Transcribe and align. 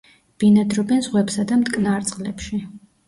ბინადრობენ 0.43 1.03
ზღვებსა 1.07 1.45
და 1.53 1.59
მტკნარ 1.65 2.09
წყლებში. 2.09 2.61